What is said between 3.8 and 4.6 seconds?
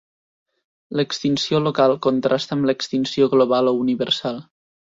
universal.